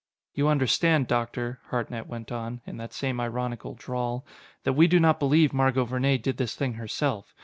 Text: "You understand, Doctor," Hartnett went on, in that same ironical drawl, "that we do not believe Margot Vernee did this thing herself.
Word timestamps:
"You 0.33 0.47
understand, 0.47 1.05
Doctor," 1.05 1.59
Hartnett 1.67 2.07
went 2.07 2.31
on, 2.31 2.61
in 2.65 2.77
that 2.77 2.91
same 2.91 3.19
ironical 3.21 3.75
drawl, 3.75 4.25
"that 4.63 4.73
we 4.73 4.87
do 4.87 4.99
not 4.99 5.19
believe 5.19 5.53
Margot 5.53 5.85
Vernee 5.85 6.17
did 6.17 6.37
this 6.37 6.55
thing 6.55 6.73
herself. 6.73 7.35